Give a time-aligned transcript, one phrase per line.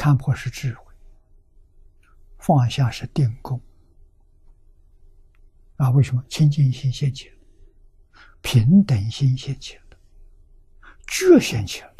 [0.00, 0.94] 看破是智慧，
[2.38, 3.60] 放下是定功。
[5.76, 7.36] 啊，为什么清净心现起了，
[8.40, 9.98] 平等心现起了，
[11.06, 11.94] 觉现起了，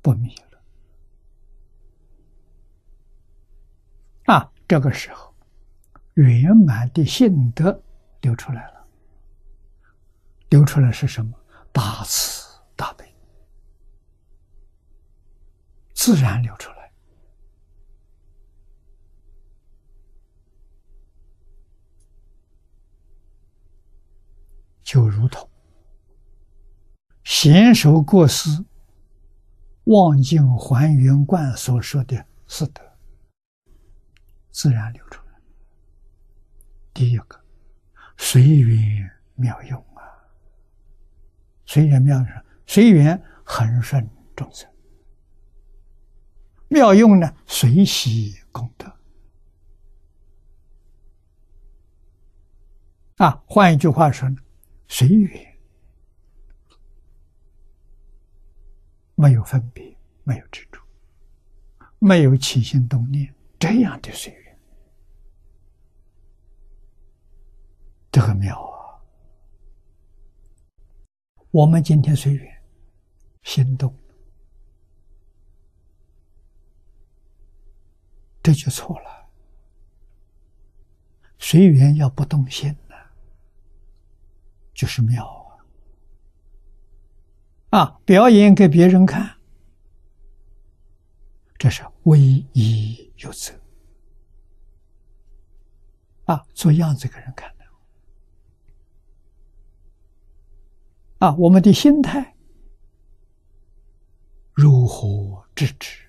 [0.00, 0.62] 不迷了。
[4.32, 5.34] 啊，这个时候，
[6.14, 7.82] 圆满的性德
[8.20, 8.86] 流出来了。
[10.50, 11.36] 流出来是什么？
[11.72, 13.12] 大慈大悲，
[15.94, 16.77] 自然流出来，
[24.88, 25.46] 就如同
[27.22, 28.48] 贤首过失、
[29.84, 32.82] 望境还原观所说的四德，
[34.50, 35.34] 自然流出来。
[36.94, 37.38] 第一个，
[38.16, 40.00] 随缘妙用啊。
[41.66, 42.26] 随缘妙用，
[42.66, 44.66] 随缘恒顺众生；
[46.68, 48.90] 妙用呢，随喜功德。
[53.18, 54.36] 啊，换一句话说呢，
[54.88, 55.58] 随缘
[59.14, 60.80] 没有分别，没有执着，
[61.98, 64.58] 没有起心动念，这样的随缘，
[68.10, 68.98] 这个妙啊！
[71.50, 72.62] 我们今天随缘
[73.42, 73.94] 心动，
[78.42, 79.28] 这就错了。
[81.38, 82.74] 随缘要不动心，
[84.78, 85.26] 就是妙
[87.70, 87.80] 啊！
[87.80, 89.36] 啊，表演给别人看，
[91.58, 92.20] 这是唯
[92.52, 93.52] 一有责
[96.26, 97.64] 啊，做样子给人看的。
[101.26, 102.36] 啊，我们的心态
[104.52, 106.08] 如何制止？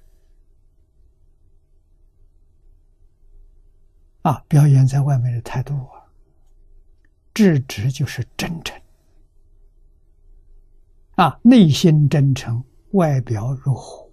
[4.22, 5.99] 啊，表演在外面的态度啊，
[7.34, 8.80] 制止就是真诚。
[11.16, 14.10] 啊，内心真诚，外表如何？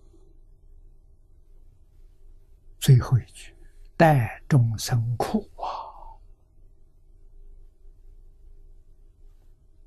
[2.81, 3.55] 最后一句，
[3.97, 5.67] 待众生苦啊，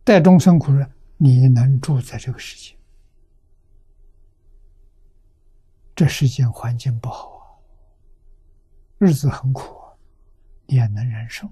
[0.03, 0.89] 待众生苦人。
[1.17, 2.77] 你能住在这个世界，
[5.93, 7.43] 这世间环境不好啊，
[8.97, 9.93] 日子很苦啊，
[10.65, 11.49] 你也能忍受。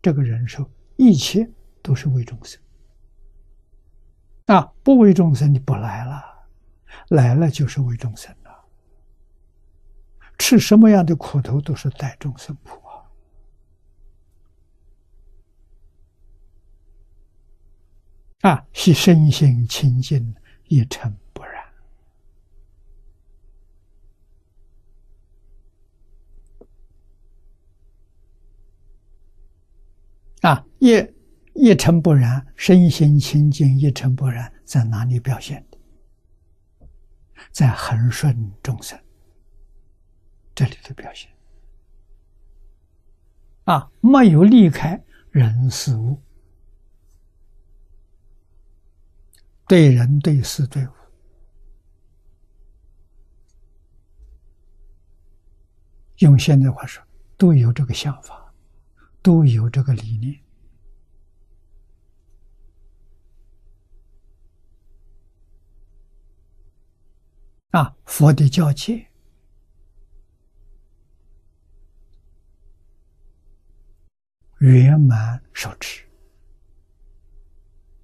[0.00, 1.50] 这个忍受，一切
[1.82, 2.60] 都是为众生
[4.46, 6.22] 啊，不为众生你不来了，
[7.08, 8.64] 来了就是为众生了。
[10.38, 12.80] 吃什么样的苦头都是带众生苦。
[18.40, 20.34] 啊，啊是身心清净，
[20.68, 21.16] 一尘
[30.44, 30.92] 啊，一
[31.54, 35.78] 一尘不染，身心清净，一尘不染，在哪里表现的？
[37.50, 38.98] 在恒顺众生
[40.54, 41.30] 这里的表现。
[43.64, 46.20] 啊，没有离开人事物。
[49.66, 50.90] 对人、对事、对物，
[56.18, 57.02] 用现在话说，
[57.38, 58.43] 都有这个想法，
[59.24, 60.38] 都有这个理念。
[67.70, 69.06] 啊，佛的教诫
[74.58, 76.04] 圆满受持。